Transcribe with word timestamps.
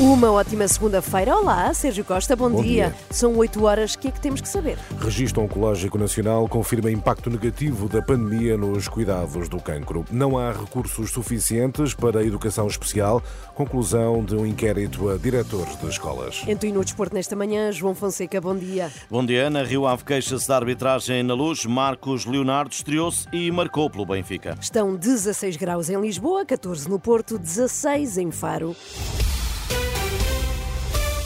Uma 0.00 0.32
ótima 0.32 0.66
segunda-feira. 0.66 1.36
Olá, 1.36 1.74
Sérgio 1.74 2.02
Costa, 2.02 2.34
bom, 2.34 2.48
Bom 2.48 2.62
dia. 2.62 2.88
dia. 2.88 2.94
São 3.10 3.36
8 3.36 3.62
horas, 3.62 3.92
o 3.92 3.98
que 3.98 4.08
é 4.08 4.10
que 4.10 4.18
temos 4.18 4.40
que 4.40 4.48
saber? 4.48 4.78
Registro 4.98 5.42
Oncológico 5.42 5.98
Nacional 5.98 6.48
confirma 6.48 6.90
impacto 6.90 7.28
negativo 7.28 7.86
da 7.86 8.00
pandemia 8.00 8.56
nos 8.56 8.88
cuidados 8.88 9.46
do 9.46 9.60
cancro. 9.60 10.06
Não 10.10 10.38
há 10.38 10.52
recursos 10.52 11.10
suficientes 11.10 11.92
para 11.92 12.20
a 12.20 12.24
educação 12.24 12.66
especial. 12.66 13.22
Conclusão 13.54 14.24
de 14.24 14.34
um 14.34 14.46
inquérito 14.46 15.10
a 15.10 15.18
diretores 15.18 15.78
de 15.78 15.86
escolas. 15.88 16.44
Então 16.48 16.70
e 16.70 16.72
no 16.72 16.82
desporto 16.82 17.14
nesta 17.14 17.36
manhã, 17.36 17.70
João 17.70 17.94
Fonseca, 17.94 18.40
bom 18.40 18.56
dia. 18.56 18.90
Bom 19.10 19.22
dia, 19.22 19.48
Ana. 19.48 19.62
Rio 19.62 19.86
Ave 19.86 20.02
queixa-se 20.02 20.48
da 20.48 20.56
arbitragem 20.56 21.22
na 21.22 21.34
luz. 21.34 21.66
Marcos 21.66 22.24
Leonardo 22.24 22.72
estreou-se 22.72 23.26
e 23.34 23.50
marcou 23.50 23.90
pelo 23.90 24.06
Benfica. 24.06 24.56
Estão 24.58 24.96
16 24.96 25.58
graus 25.58 25.90
em 25.90 26.00
Lisboa, 26.00 26.46
14 26.46 26.88
no 26.88 26.98
Porto, 26.98 27.38
16 27.38 28.16
em 28.16 28.30
Faro. 28.30 28.74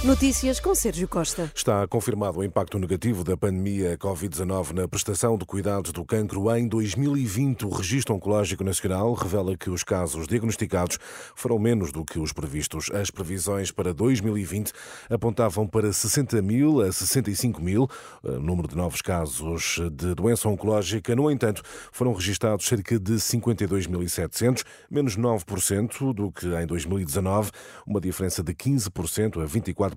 Notícias 0.05 0.61
com 0.61 0.75
Sérgio 0.75 1.09
Costa. 1.09 1.51
Está 1.57 1.89
confirmado 1.89 2.39
o 2.39 2.45
impacto 2.45 2.79
negativo 2.79 3.25
da 3.25 3.39
pandemia 3.39 3.97
Covid-19 3.97 4.73
na 4.73 4.87
prestação 4.87 5.39
de 5.39 5.47
cuidados 5.47 5.93
do 5.93 6.05
cancro 6.05 6.55
em 6.55 6.69
2020. 6.69 7.65
O 7.65 7.71
Registro 7.71 8.15
Oncológico 8.15 8.63
Nacional 8.63 9.15
revela 9.15 9.57
que 9.57 9.71
os 9.71 9.83
casos 9.83 10.29
diagnosticados 10.29 10.99
foram 11.35 11.59
menos 11.59 11.91
do 11.91 12.05
que 12.05 12.19
os 12.19 12.35
previstos. 12.35 12.91
As 12.93 13.11
previsões 13.11 13.71
para 13.71 13.95
2020 13.95 14.73
apontavam 15.09 15.67
para 15.67 15.91
60 15.91 16.43
mil 16.43 16.83
a 16.83 16.93
65 16.93 17.63
mil, 17.63 17.89
o 18.23 18.33
número 18.33 18.69
de 18.69 18.77
novos 18.77 19.01
casos 19.01 19.81
de 19.91 20.15
doença 20.15 20.51
oncológica. 20.51 21.17
No 21.17 21.31
entanto, 21.31 21.63
foram 21.91 22.13
registados 22.13 22.67
cerca 22.67 23.01
de 23.01 23.15
52.700, 23.15 24.65
menos 24.91 25.17
9% 25.17 26.13
do 26.13 26.31
que 26.31 26.47
em 26.47 26.67
2019, 26.67 27.51
uma 27.87 28.03
diferença 28.03 28.43
de 28.43 28.53
15% 28.53 29.43
a 29.43 29.47
24% 29.47 29.94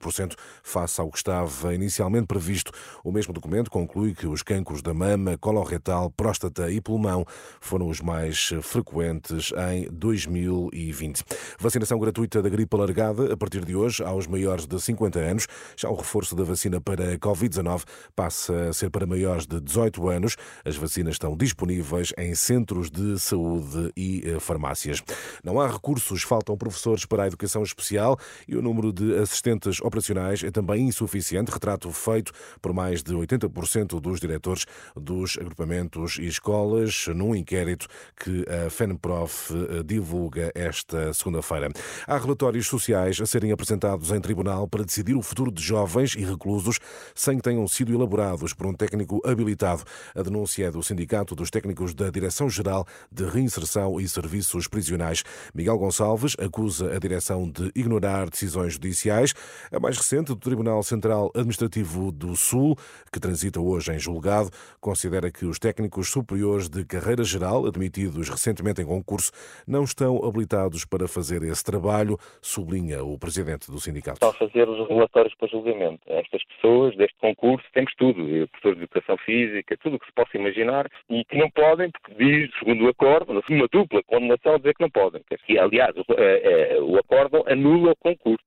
face 0.64 1.02
ao 1.02 1.10
que 1.10 1.18
estava 1.18 1.74
inicialmente 1.74 2.28
previsto. 2.28 2.72
O 3.04 3.12
mesmo 3.12 3.34
documento 3.34 3.72
conclui 3.72 4.14
que 4.14 4.28
os 4.28 4.44
cancros 4.44 4.82
da 4.82 4.94
mama, 4.94 5.38
coloretal, 5.38 6.10
próstata 6.12 6.72
e 6.72 6.82
pulmão 6.82 7.26
foram 7.60 7.88
os 7.88 8.02
mais 8.02 8.50
frequentes 8.62 9.52
em 9.72 9.88
2020. 9.92 11.24
Vacinação 11.60 12.00
gratuita 12.00 12.42
da 12.42 12.50
gripe 12.50 12.76
alargada 12.76 13.34
a 13.34 13.38
partir 13.38 13.66
de 13.66 13.76
hoje 13.76 14.04
aos 14.04 14.28
maiores 14.28 14.66
de 14.66 14.80
50 14.80 15.20
anos. 15.20 15.48
Já 15.76 15.90
o 15.90 15.96
reforço 15.96 16.36
da 16.36 16.44
vacina 16.44 16.80
para 16.80 17.14
a 17.14 17.18
Covid-19 17.18 17.84
passa 18.16 18.70
a 18.70 18.74
ser 18.74 18.90
para 18.90 19.06
maiores 19.06 19.46
de 19.46 19.60
18 19.60 20.08
anos. 20.10 20.36
As 20.64 20.76
vacinas 20.76 21.16
estão 21.16 21.36
disponíveis 21.36 22.14
em 22.18 22.34
centros 22.36 22.90
de 22.90 23.20
saúde 23.20 23.92
e 23.96 24.24
eh, 24.26 24.40
farmácias. 24.40 25.02
Não 25.44 25.60
há 25.60 25.68
recursos, 25.68 26.24
faltam 26.24 26.58
professores 26.58 27.06
para 27.06 27.24
a 27.24 27.28
educação 27.28 27.64
especial 27.64 28.18
e 28.48 28.56
o 28.56 28.62
número 28.62 28.92
de 28.92 29.16
assistentes 29.16 29.80
operacionais 29.88 30.44
é 30.44 30.52
também 30.52 30.88
insuficiente, 30.88 31.52
retrato 31.52 31.92
feito 31.92 32.32
por 32.62 32.74
mais 32.74 33.02
de 33.02 33.14
80% 33.14 34.00
dos 34.00 34.20
diretores 34.20 34.66
dos 34.96 35.38
agrupamentos 35.40 36.18
e 36.20 36.26
escolas 36.26 37.08
num 37.08 37.36
inquérito 37.36 37.88
que 38.16 38.46
a 38.50 38.70
FENPROF 38.70 39.54
eh, 39.54 39.84
divulga 39.84 40.52
esta 40.54 41.14
segunda-feira. 41.14 41.70
Há 42.06 42.18
relatórios 42.18 42.68
sociais 42.68 43.20
a 43.22 43.26
serem 43.26 43.52
apresentados 43.52 44.12
em 44.12 44.20
tribunal 44.20 44.68
para 44.68 44.84
decidir 44.84 45.16
o 45.16 45.22
futuro 45.22 45.52
de 45.52 45.62
jovens 45.62 46.16
e 46.16 46.24
reclusos 46.24 46.80
sem 47.16 47.38
que 47.38 47.44
tenham 47.44 47.68
sido 47.68 47.94
elaborados 47.94 48.54
por 48.54 48.68
um 48.68 48.74
técnico 48.74 49.22
habilitado. 49.26 49.84
A 50.16 50.22
denúncia 50.22 50.66
é 50.66 50.72
do 50.72 50.84
Sindicato 50.84 51.36
dos 51.36 51.50
Técnicos 51.50 51.94
da 51.94 52.10
Direção-Geral 52.10 52.86
de 53.12 53.26
Reinserção 53.26 54.00
e 54.00 54.08
Serviços 54.08 54.68
Prisionais. 54.68 55.24
Miguel 55.54 55.78
Gonçalves 55.78 56.36
acusa 56.40 56.96
a 56.96 57.00
direção 57.00 57.50
de 57.50 57.72
ignorar 57.76 58.30
decisões 58.30 58.74
judiciais. 58.74 59.34
A 59.72 59.80
mais 59.80 59.98
recente, 59.98 60.28
do 60.28 60.40
Tribunal 60.40 60.82
Central 60.82 61.30
Administrativo 61.36 62.10
do 62.12 62.36
Sul, 62.36 62.76
que 63.12 63.20
transita 63.20 63.60
hoje 63.60 63.92
em 63.92 64.00
julgado, 64.00 64.50
considera 64.80 65.30
que 65.30 65.46
os 65.46 65.60
técnicos 65.60 66.10
superiores 66.10 66.70
de 66.70 66.86
carreira 66.86 67.24
geral, 67.24 67.66
admitidos 67.66 68.30
recentemente 68.30 68.82
em 68.82 68.86
concurso, 68.86 69.32
não 69.68 69.84
estão 69.84 70.24
habilitados 70.24 70.86
para 70.86 71.06
fazer 71.08 71.44
esse 71.44 71.64
trabalho, 71.66 72.18
sublinha 72.42 73.04
o 73.04 73.20
presidente 73.20 73.70
do 73.70 73.78
sindicato. 73.78 74.26
Ao 74.26 74.34
fazer 74.34 74.70
os 74.70 74.88
relatórios 74.88 75.36
para 75.36 75.50
julgamento, 75.50 76.00
estas 76.08 76.42
pessoas 76.46 76.96
deste 76.96 77.18
concurso 77.20 77.66
temos 77.74 77.94
tudo, 77.98 78.24
professores 78.48 78.78
de 78.78 78.84
educação 78.84 79.18
física, 79.18 79.78
tudo 79.84 79.98
o 79.98 80.00
que 80.00 80.06
se 80.06 80.14
possa 80.14 80.38
imaginar, 80.38 80.88
e 81.10 81.26
que 81.26 81.38
não 81.38 81.50
podem, 81.52 81.92
porque 81.92 82.14
diz, 82.24 82.50
segundo 82.58 82.86
o 82.86 82.90
acordo, 82.90 83.44
uma 83.50 83.68
dupla 83.72 84.02
condenação 84.04 84.56
a 84.56 84.58
dizer 84.58 84.76
que 84.76 84.82
não 84.82 84.90
podem. 84.90 85.22
Que, 85.46 85.60
aliás, 85.60 85.96
o, 85.98 86.06
eh, 86.14 86.76
eh, 86.76 86.82
o 86.82 86.98
acordo 86.98 87.44
anula 87.48 87.92
o 87.92 87.96
concurso. 87.96 88.44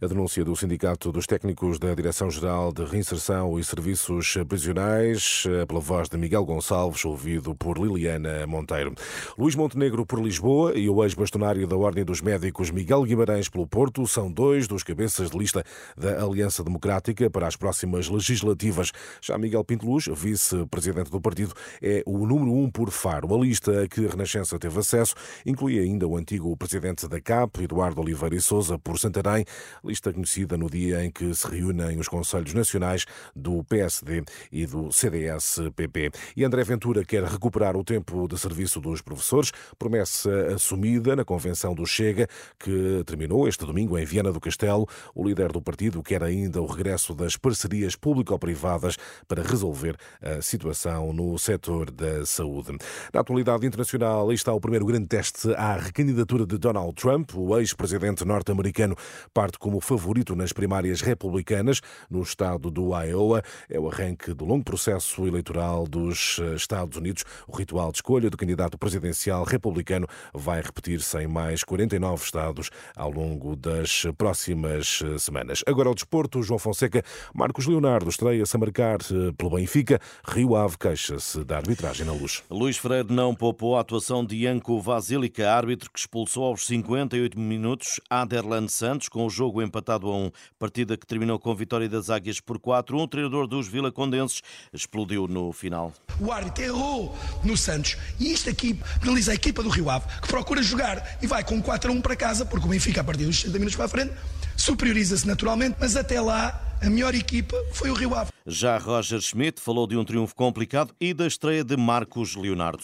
A 0.00 0.06
denúncia 0.06 0.44
do 0.44 0.54
Sindicato 0.56 1.12
dos 1.12 1.26
Técnicos 1.26 1.78
da 1.78 1.94
Direção-Geral 1.94 2.72
de 2.72 2.84
Reinserção 2.84 3.58
e 3.58 3.64
Serviços 3.64 4.36
Prisionais, 4.48 5.44
eh, 5.46 5.66
pela 5.66 5.80
voz 5.80 6.08
de 6.08 6.16
Miguel 6.16 6.44
Gonçalves, 6.44 7.04
ouvido 7.04 7.54
por 7.54 7.78
Liliana 7.78 8.46
Monteiro. 8.46 8.94
Luís 9.38 9.54
Montenegro 9.54 10.04
por 10.04 10.20
Lisboa 10.20 10.76
e 10.76 10.88
o 10.88 11.02
ex-bastonário 11.04 11.66
da 11.66 11.76
Ordem 11.76 12.04
dos 12.04 12.20
Médicos 12.20 12.70
Miguel 12.70 13.02
Guimarães 13.02 13.48
pelo 13.48 13.66
Porto 13.66 14.06
são 14.06 14.30
dois 14.30 14.66
dos 14.66 14.82
cabeças 14.82 15.30
de 15.30 15.38
lista 15.38 15.64
da 15.96 16.22
Aliança 16.22 16.62
Democrática 16.62 17.28
para 17.30 17.46
as 17.46 17.56
próximas 17.56 18.08
legislativas. 18.08 18.92
Já 19.20 19.36
Miguel 19.38 19.64
Pinto 19.64 19.86
Luz, 19.86 20.06
vice-presidente 20.06 21.10
do 21.10 21.20
partido, 21.20 21.52
é 21.82 22.02
o 22.06 22.26
número 22.26 22.52
um 22.52 22.70
por 22.70 22.90
Faro. 22.90 23.34
A 23.34 23.38
lista 23.38 23.82
a 23.82 23.88
que 23.88 24.06
a 24.06 24.10
Renascença 24.10 24.58
teve 24.58 24.78
acesso 24.78 25.14
inclui 25.44 25.78
ainda 25.78 26.06
o 26.06 26.16
antigo 26.16 26.56
presidente 26.56 27.08
da 27.08 27.20
CAP, 27.20 27.62
Eduardo 27.62 28.00
Oliveira 28.00 28.34
e 28.34 28.40
Souza, 28.40 28.78
por 28.78 28.98
Santarém, 28.98 29.44
lista 29.82 30.12
conhecida 30.12 30.56
no 30.56 30.68
dia 30.68 31.04
em 31.04 31.10
que 31.10 31.34
se 31.34 31.46
reúnem 31.48 31.98
os 31.98 32.08
Conselhos 32.08 32.52
Nacionais 32.54 33.06
do 33.34 33.64
PSD 33.64 34.22
e 34.52 34.66
do 34.66 34.92
CDS-PP. 34.92 36.10
E 36.36 36.44
André 36.44 36.64
Ventura 36.64 37.04
quer 37.04 37.24
recuperar 37.24 37.76
o 37.76 37.84
tempo 37.84 38.28
de 38.28 38.38
serviço 38.38 38.80
dos 38.80 39.00
professores, 39.00 39.52
promessa 39.78 40.30
assumida 40.54 41.16
na 41.16 41.24
convenção 41.24 41.74
do 41.74 41.86
Chega, 41.86 42.28
que 42.58 43.02
terminou 43.06 43.48
este 43.48 43.64
domingo 43.64 43.98
em 43.98 44.04
Viana 44.04 44.32
do 44.32 44.40
Castelo. 44.40 44.86
O 45.14 45.26
líder 45.26 45.52
do 45.52 45.62
partido 45.62 46.02
quer 46.02 46.22
ainda 46.22 46.60
o 46.60 46.66
regresso 46.66 47.14
das 47.14 47.36
parcerias 47.36 47.96
público-privadas 47.96 48.96
para 49.26 49.42
resolver 49.42 49.96
a 50.20 50.40
situação 50.42 51.12
no 51.12 51.38
setor 51.38 51.90
da 51.90 52.24
saúde. 52.26 52.76
Na 53.12 53.20
atualidade 53.20 53.66
internacional, 53.66 54.32
está 54.32 54.52
o 54.52 54.60
primeiro 54.60 54.86
grande 54.86 55.06
teste 55.06 55.52
à 55.54 55.76
recandidatura 55.76 56.46
de 56.46 56.58
Donald 56.58 56.94
Trump. 56.94 57.34
O 57.34 57.58
ex-presidente 57.58 58.24
norte-americano 58.24 58.96
parte 59.32 59.58
como 59.64 59.80
favorito 59.80 60.36
nas 60.36 60.52
primárias 60.52 61.00
republicanas 61.00 61.80
no 62.10 62.20
estado 62.20 62.70
do 62.70 62.90
Iowa. 63.02 63.42
É 63.66 63.80
o 63.80 63.88
arranque 63.88 64.34
do 64.34 64.44
longo 64.44 64.62
processo 64.62 65.26
eleitoral 65.26 65.86
dos 65.86 66.38
eh, 66.38 66.54
Estados 66.54 66.98
Unidos. 66.98 67.24
O 67.48 67.56
ritual 67.56 67.90
de 67.90 67.96
escolha 67.96 68.28
do 68.28 68.36
candidato 68.36 68.76
presidencial 68.76 69.42
republicano 69.42 70.06
vai 70.34 70.60
repetir-se 70.60 71.16
em 71.16 71.26
mais 71.26 71.64
49 71.64 72.22
estados 72.22 72.68
ao 72.94 73.10
longo 73.10 73.56
das 73.56 74.02
próximas 74.18 75.02
eh, 75.02 75.16
semanas. 75.16 75.64
Agora 75.66 75.88
ao 75.88 75.94
desporto, 75.94 76.42
João 76.42 76.58
Fonseca, 76.58 77.02
Marcos 77.34 77.66
Leonardo 77.66 78.10
estreia-se 78.10 78.54
a 78.54 78.60
marcar 78.60 78.98
eh, 79.00 79.32
pelo 79.34 79.52
Benfica. 79.52 79.98
Rio 80.28 80.56
Ave 80.56 80.76
queixa-se 80.76 81.42
da 81.42 81.56
arbitragem 81.56 82.04
na 82.04 82.12
luz. 82.12 82.42
Luís 82.50 82.76
Freire 82.76 83.10
não 83.10 83.34
poupou 83.34 83.78
a 83.78 83.80
atuação 83.80 84.22
de 84.22 84.36
Ianco 84.36 84.78
Vasilica, 84.78 85.50
árbitro 85.50 85.90
que 85.90 86.00
expulsou 86.00 86.44
aos 86.44 86.66
58 86.66 87.40
minutos 87.40 87.98
Aderlan 88.10 88.68
Santos 88.68 89.08
com 89.08 89.24
o 89.24 89.30
jogo 89.30 89.53
empatado 89.62 90.08
a 90.08 90.16
um. 90.16 90.30
Partida 90.58 90.96
que 90.96 91.06
terminou 91.06 91.38
com 91.38 91.54
vitória 91.54 91.88
das 91.88 92.10
Águias 92.10 92.40
por 92.40 92.58
4. 92.58 92.98
Um 92.98 93.06
treinador 93.06 93.46
dos 93.46 93.68
Vila 93.68 93.92
Condenses 93.92 94.42
explodiu 94.72 95.26
no 95.26 95.52
final. 95.52 95.92
O 96.20 96.32
árbitro 96.32 96.64
errou 96.64 97.16
no 97.42 97.56
Santos 97.56 97.96
e 98.18 98.32
isto 98.32 98.50
aqui 98.50 98.78
penaliza 99.00 99.32
a 99.32 99.34
equipa 99.34 99.62
do 99.62 99.68
Rio 99.68 99.90
Ave 99.90 100.06
que 100.20 100.28
procura 100.28 100.62
jogar 100.62 101.18
e 101.22 101.26
vai 101.26 101.44
com 101.44 101.60
4 101.60 101.90
a 101.90 101.94
1 101.94 102.00
para 102.00 102.16
casa 102.16 102.44
porque 102.44 102.66
o 102.66 102.70
Benfica 102.70 103.00
a 103.00 103.04
partir 103.04 103.24
dos 103.24 103.36
60 103.36 103.58
minutos 103.58 103.76
para 103.76 103.86
a 103.86 103.88
frente 103.88 104.14
superioriza-se 104.56 105.26
naturalmente, 105.26 105.76
mas 105.80 105.96
até 105.96 106.20
lá 106.20 106.73
a 106.84 106.90
melhor 106.90 107.14
equipa 107.14 107.56
foi 107.72 107.90
o 107.90 107.94
Rio 107.94 108.14
Ave. 108.14 108.30
Já 108.46 108.76
Roger 108.76 109.20
Schmidt 109.20 109.60
falou 109.60 109.86
de 109.86 109.96
um 109.96 110.04
triunfo 110.04 110.34
complicado 110.34 110.94
e 111.00 111.14
da 111.14 111.26
estreia 111.26 111.64
de 111.64 111.76
Marcos 111.76 112.36
Leonardo. 112.36 112.82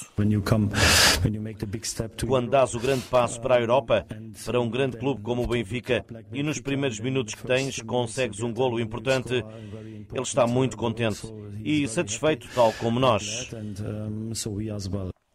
Quando 2.27 2.51
dás 2.51 2.75
o 2.75 2.81
grande 2.81 3.03
passo 3.11 3.41
para 3.41 3.57
a 3.57 3.61
Europa, 3.61 4.07
para 4.45 4.61
um 4.61 4.71
grande 4.71 4.97
clube 4.97 5.21
como 5.21 5.43
o 5.43 5.47
Benfica, 5.47 6.05
e 6.33 6.43
nos 6.43 6.61
primeiros 6.61 6.99
minutos 6.99 7.35
que 7.35 7.47
tens 7.47 7.81
consegues 7.83 8.41
um 8.41 8.53
golo 8.53 8.81
importante, 8.81 9.45
ele 10.13 10.23
está 10.23 10.47
muito 10.47 10.79
contente 10.79 11.21
e 11.63 11.87
satisfeito, 11.87 12.49
tal 12.55 12.73
como 12.75 12.99
nós. 12.99 13.51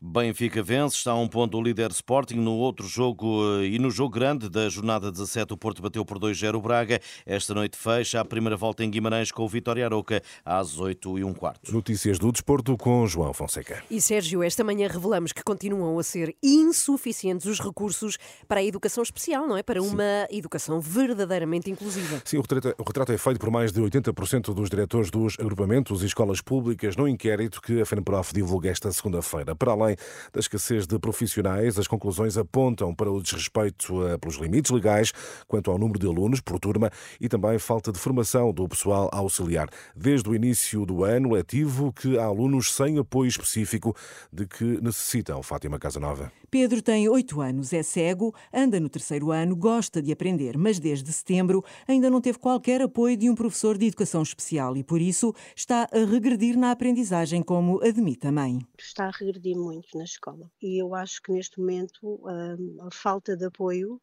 Benfica 0.07 0.61
vence, 0.61 0.97
está 0.97 1.11
a 1.11 1.15
um 1.15 1.27
ponto 1.27 1.57
o 1.57 1.61
líder 1.63 1.89
Sporting. 1.89 2.35
No 2.35 2.53
outro 2.53 2.87
jogo 2.87 3.41
eh, 3.59 3.65
e 3.65 3.79
no 3.79 3.89
jogo 3.89 4.13
grande 4.13 4.47
da 4.47 4.69
jornada 4.69 5.11
17, 5.11 5.53
o 5.53 5.57
Porto 5.57 5.81
bateu 5.81 6.05
por 6.05 6.19
2-0 6.19 6.53
o 6.53 6.61
Braga. 6.61 7.01
Esta 7.25 7.55
noite 7.55 7.75
fecha 7.75 8.21
a 8.21 8.25
primeira 8.25 8.55
volta 8.55 8.83
em 8.83 8.89
Guimarães 8.89 9.31
com 9.31 9.43
o 9.43 9.47
Vitória 9.49 9.83
Aroca 9.83 10.21
às 10.45 10.77
8 10.77 11.17
e 11.17 11.23
um 11.23 11.33
quarto. 11.33 11.73
Notícias 11.73 12.19
do 12.19 12.31
desporto 12.31 12.77
com 12.77 13.07
João 13.07 13.33
Fonseca. 13.33 13.83
E 13.89 13.99
Sérgio, 13.99 14.43
esta 14.43 14.63
manhã 14.63 14.87
revelamos 14.87 15.31
que 15.31 15.43
continuam 15.43 15.97
a 15.97 16.03
ser 16.03 16.35
insuficientes 16.41 17.47
os 17.47 17.59
recursos 17.59 18.19
para 18.47 18.59
a 18.59 18.63
educação 18.63 19.01
especial, 19.01 19.47
não 19.47 19.57
é? 19.57 19.63
Para 19.63 19.81
uma 19.81 20.27
educação 20.29 20.79
verdadeiramente 20.79 21.71
inclusiva. 21.71 22.21
Sim, 22.23 22.37
o 22.37 22.41
retrato, 22.41 22.75
o 22.77 22.83
retrato 22.83 23.11
é 23.11 23.17
feito 23.17 23.39
por 23.39 23.49
mais 23.49 23.71
de 23.71 23.81
80% 23.81 24.53
dos 24.53 24.69
diretores 24.69 25.09
dos 25.09 25.35
agrupamentos 25.39 26.03
e 26.03 26.05
escolas 26.05 26.41
públicas 26.41 26.95
no 26.95 27.07
inquérito 27.07 27.59
que 27.59 27.81
a 27.81 27.85
FENPROF 27.87 28.35
divulga 28.35 28.69
esta 28.69 28.91
segunda-feira. 28.91 29.55
Para 29.55 29.71
além 29.71 29.94
da 30.33 30.39
escassez 30.39 30.85
de 30.87 30.99
profissionais, 30.99 31.77
as 31.77 31.87
conclusões 31.87 32.37
apontam 32.37 32.93
para 32.93 33.11
o 33.11 33.21
desrespeito 33.21 34.05
eh, 34.07 34.17
pelos 34.17 34.37
limites 34.37 34.71
legais 34.71 35.11
quanto 35.47 35.71
ao 35.71 35.77
número 35.77 35.99
de 35.99 36.07
alunos 36.07 36.41
por 36.41 36.59
turma 36.59 36.89
e 37.19 37.27
também 37.27 37.57
falta 37.59 37.91
de 37.91 37.99
formação 37.99 38.53
do 38.53 38.67
pessoal 38.67 39.09
auxiliar. 39.11 39.67
Desde 39.95 40.29
o 40.29 40.35
início 40.35 40.85
do 40.85 41.03
ano 41.03 41.33
letivo 41.33 41.93
que 41.93 42.17
há 42.17 42.25
alunos 42.25 42.73
sem 42.73 42.97
apoio 42.97 43.29
específico 43.29 43.95
de 44.31 44.45
que 44.45 44.81
necessitam. 44.81 45.41
Fátima 45.41 45.79
Casanova. 45.79 46.31
Pedro 46.49 46.81
tem 46.81 47.09
oito 47.09 47.41
anos, 47.41 47.73
é 47.73 47.83
cego, 47.83 48.33
anda 48.53 48.79
no 48.79 48.87
terceiro 48.87 49.31
ano, 49.31 49.55
gosta 49.55 50.01
de 50.01 50.11
aprender, 50.11 50.57
mas 50.57 50.79
desde 50.79 51.11
setembro 51.11 51.63
ainda 51.87 52.09
não 52.09 52.21
teve 52.21 52.37
qualquer 52.39 52.81
apoio 52.81 53.17
de 53.17 53.29
um 53.29 53.35
professor 53.35 53.77
de 53.77 53.87
educação 53.87 54.21
especial 54.21 54.77
e, 54.77 54.83
por 54.83 55.01
isso, 55.01 55.33
está 55.55 55.87
a 55.91 56.05
regredir 56.05 56.57
na 56.57 56.71
aprendizagem, 56.71 57.43
como 57.43 57.83
admite 57.83 58.27
a 58.27 58.31
mãe. 58.31 58.59
Está 58.77 59.07
a 59.07 59.11
regredir 59.11 59.57
muito 59.57 59.84
na 59.93 60.03
escola 60.03 60.51
e 60.61 60.81
eu 60.81 60.95
acho 60.95 61.21
que 61.21 61.31
neste 61.31 61.59
momento 61.59 62.19
hum, 62.23 62.77
a, 62.81 62.91
falta 62.91 63.35
de 63.35 63.45
apoio 63.45 64.01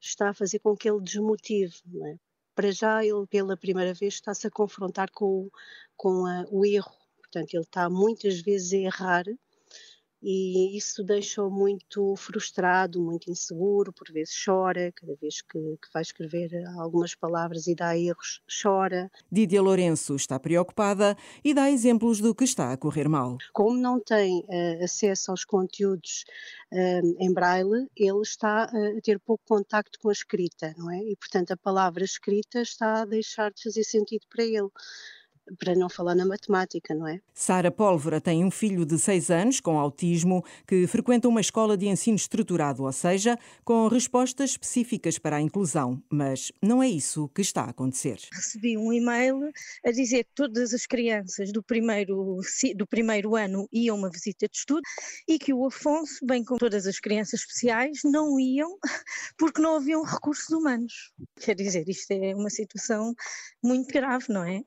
está 0.00 0.30
a 0.30 0.34
fazer 0.34 0.58
com 0.58 0.76
que 0.76 0.88
ele 0.88 1.00
desmotive. 1.00 1.74
É? 2.04 2.18
Para 2.54 2.70
já, 2.70 3.04
ele 3.04 3.26
pela 3.26 3.56
primeira 3.56 3.94
vez 3.94 4.14
está-se 4.14 4.46
a 4.46 4.50
confrontar 4.50 5.10
com, 5.10 5.50
com 5.96 6.26
a, 6.26 6.44
o 6.50 6.64
erro. 6.64 6.92
Portanto, 7.16 7.54
ele 7.54 7.62
está 7.62 7.88
muitas 7.88 8.40
vezes 8.40 8.72
a 8.72 8.76
errar 8.76 9.24
e 10.26 10.74
isso 10.74 11.04
deixa-o 11.04 11.50
muito 11.50 12.16
frustrado, 12.16 12.98
muito 12.98 13.30
inseguro, 13.30 13.92
por 13.92 14.10
vezes 14.10 14.34
chora, 14.42 14.90
cada 14.96 15.14
vez 15.16 15.42
que, 15.42 15.58
que, 15.58 15.92
vai 15.92 16.00
escrever 16.00 16.64
algumas 16.78 17.14
palavras 17.14 17.66
e 17.66 17.74
dá 17.74 17.94
erros, 17.94 18.40
chora. 18.62 19.10
Didia 19.30 19.60
Lourenço 19.60 20.16
está 20.16 20.40
preocupada 20.40 21.14
e 21.44 21.52
dá 21.52 21.70
exemplos 21.70 22.20
do 22.20 22.34
que 22.34 22.44
está 22.44 22.72
a 22.72 22.76
correr 22.78 23.06
mal. 23.06 23.36
Como 23.52 23.76
não 23.76 24.00
tem 24.00 24.40
uh, 24.48 24.84
acesso 24.84 25.30
aos 25.30 25.44
conteúdos 25.44 26.24
uh, 26.72 27.16
em 27.22 27.30
braille, 27.30 27.86
ele 27.94 28.22
está 28.22 28.70
uh, 28.72 28.98
a 28.98 29.00
ter 29.02 29.20
pouco 29.20 29.44
contacto 29.46 29.98
com 29.98 30.08
a 30.08 30.12
escrita, 30.12 30.74
não 30.78 30.90
é? 30.90 31.00
E, 31.00 31.14
portanto, 31.16 31.50
a 31.50 31.56
palavra 31.56 32.02
escrita 32.02 32.62
está 32.62 33.02
a 33.02 33.04
deixar 33.04 33.52
de 33.52 33.62
fazer 33.62 33.84
sentido 33.84 34.24
para 34.30 34.42
ele 34.42 34.70
para 35.58 35.74
não 35.74 35.88
falar 35.88 36.14
na 36.14 36.24
matemática, 36.24 36.94
não 36.94 37.06
é? 37.06 37.20
Sara 37.32 37.70
Pólvora 37.70 38.20
tem 38.20 38.44
um 38.44 38.50
filho 38.50 38.86
de 38.86 38.98
6 38.98 39.30
anos 39.30 39.60
com 39.60 39.78
autismo 39.78 40.44
que 40.66 40.86
frequenta 40.86 41.28
uma 41.28 41.40
escola 41.40 41.76
de 41.76 41.86
ensino 41.86 42.16
estruturado, 42.16 42.84
ou 42.84 42.92
seja, 42.92 43.38
com 43.64 43.88
respostas 43.88 44.50
específicas 44.50 45.18
para 45.18 45.36
a 45.36 45.40
inclusão, 45.40 46.02
mas 46.10 46.52
não 46.62 46.82
é 46.82 46.88
isso 46.88 47.28
que 47.28 47.42
está 47.42 47.62
a 47.62 47.70
acontecer. 47.70 48.18
Recebi 48.32 48.76
um 48.76 48.92
e-mail 48.92 49.50
a 49.84 49.90
dizer 49.90 50.24
que 50.24 50.30
todas 50.34 50.72
as 50.72 50.86
crianças 50.86 51.52
do 51.52 51.62
primeiro, 51.62 52.40
do 52.76 52.86
primeiro 52.86 53.36
ano 53.36 53.68
iam 53.72 53.96
uma 53.96 54.10
visita 54.10 54.48
de 54.48 54.56
estudo 54.56 54.82
e 55.28 55.38
que 55.38 55.52
o 55.52 55.66
Afonso, 55.66 56.24
bem 56.24 56.44
como 56.44 56.58
todas 56.58 56.86
as 56.86 56.98
crianças 56.98 57.40
especiais, 57.40 58.00
não 58.04 58.38
iam 58.38 58.78
porque 59.36 59.60
não 59.60 59.76
haviam 59.76 60.02
recursos 60.02 60.48
humanos. 60.50 61.12
Quer 61.40 61.54
dizer, 61.54 61.88
isto 61.88 62.10
é 62.12 62.34
uma 62.34 62.50
situação 62.50 63.14
muito 63.62 63.92
grave, 63.92 64.26
não 64.28 64.44
é? 64.44 64.62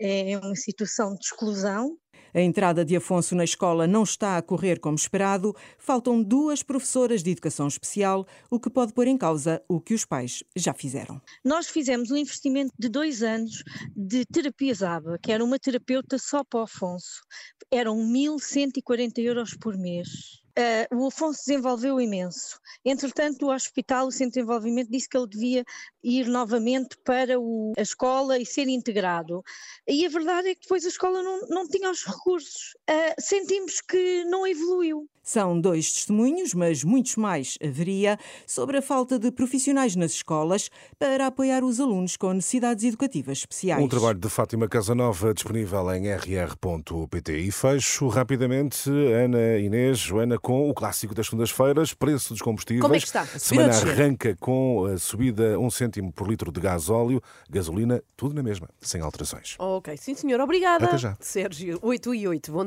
É 0.00 0.21
é 0.30 0.38
uma 0.38 0.56
situação 0.56 1.14
de 1.14 1.24
exclusão. 1.24 1.96
A 2.34 2.40
entrada 2.40 2.82
de 2.82 2.96
Afonso 2.96 3.34
na 3.34 3.44
escola 3.44 3.86
não 3.86 4.04
está 4.04 4.38
a 4.38 4.42
correr 4.42 4.80
como 4.80 4.96
esperado. 4.96 5.54
Faltam 5.76 6.22
duas 6.22 6.62
professoras 6.62 7.22
de 7.22 7.30
educação 7.30 7.68
especial, 7.68 8.26
o 8.50 8.58
que 8.58 8.70
pode 8.70 8.94
pôr 8.94 9.06
em 9.06 9.18
causa 9.18 9.62
o 9.68 9.80
que 9.80 9.92
os 9.92 10.06
pais 10.06 10.42
já 10.56 10.72
fizeram. 10.72 11.20
Nós 11.44 11.68
fizemos 11.68 12.10
um 12.10 12.16
investimento 12.16 12.72
de 12.78 12.88
dois 12.88 13.22
anos 13.22 13.62
de 13.94 14.24
terapias 14.24 14.82
ABA, 14.82 15.18
que 15.18 15.30
era 15.30 15.44
uma 15.44 15.58
terapeuta 15.58 16.16
só 16.18 16.42
para 16.42 16.60
o 16.60 16.62
Afonso. 16.62 17.20
Eram 17.70 17.98
1.140 17.98 19.18
euros 19.18 19.54
por 19.54 19.76
mês. 19.76 20.42
Uh, 20.58 20.96
o 20.96 21.06
Afonso 21.06 21.40
desenvolveu 21.46 21.98
imenso. 21.98 22.58
Entretanto, 22.84 23.46
o 23.46 23.54
hospital, 23.54 24.06
o 24.06 24.12
centro 24.12 24.32
de 24.32 24.40
desenvolvimento, 24.40 24.90
disse 24.90 25.08
que 25.08 25.16
ele 25.16 25.26
devia 25.26 25.64
ir 26.02 26.26
novamente 26.26 26.96
para 27.04 27.38
o, 27.38 27.72
a 27.76 27.82
escola 27.82 28.38
e 28.38 28.46
ser 28.46 28.68
integrado. 28.68 29.42
E 29.86 30.04
a 30.04 30.08
verdade 30.08 30.48
é 30.48 30.54
que 30.54 30.62
depois 30.62 30.84
a 30.84 30.88
escola 30.88 31.22
não, 31.22 31.40
não 31.48 31.68
tinha 31.68 31.90
os 31.90 32.04
recursos. 32.04 32.74
Uh, 32.88 33.14
sentimos 33.20 33.80
que 33.80 34.24
não 34.24 34.46
evoluiu. 34.46 35.08
São 35.24 35.60
dois 35.60 35.92
testemunhos, 35.92 36.52
mas 36.52 36.82
muitos 36.82 37.14
mais 37.14 37.56
haveria, 37.62 38.18
sobre 38.44 38.78
a 38.78 38.82
falta 38.82 39.20
de 39.20 39.30
profissionais 39.30 39.94
nas 39.94 40.12
escolas 40.14 40.68
para 40.98 41.28
apoiar 41.28 41.62
os 41.62 41.78
alunos 41.78 42.16
com 42.16 42.32
necessidades 42.32 42.82
educativas 42.82 43.38
especiais. 43.38 43.80
Um 43.80 43.86
trabalho 43.86 44.18
de 44.18 44.28
Fátima 44.28 44.68
Casanova 44.68 45.32
disponível 45.32 45.94
em 45.94 46.08
rr.pt. 46.08 47.38
E 47.38 47.52
fecho 47.52 48.08
rapidamente, 48.08 48.90
Ana 48.90 49.58
Inês, 49.58 49.98
Joana, 49.98 50.40
com 50.40 50.68
o 50.68 50.74
clássico 50.74 51.14
das 51.14 51.26
segundas-feiras, 51.26 51.94
preço 51.94 52.30
dos 52.30 52.42
combustíveis. 52.42 52.82
Como 52.82 52.96
é 52.96 52.98
que 52.98 53.06
está? 53.06 53.22
A 53.22 53.38
semana 53.38 53.72
arranca 53.72 54.36
com 54.40 54.86
a 54.86 54.98
subida 54.98 55.56
um 55.56 55.70
cêntimo 55.92 56.10
por 56.10 56.28
litro 56.28 56.50
de 56.50 56.60
gás 56.60 56.88
óleo, 56.88 57.22
gasolina, 57.48 58.02
tudo 58.16 58.34
na 58.34 58.42
mesma, 58.42 58.68
sem 58.80 59.02
alterações. 59.02 59.56
Ok, 59.58 59.94
sim 59.98 60.14
senhor, 60.14 60.40
obrigada. 60.40 60.86
Até 60.86 60.96
já. 60.96 61.16
Sérgio, 61.20 61.78
8 61.82 62.14
e 62.14 62.28
8. 62.28 62.52
Bom 62.52 62.60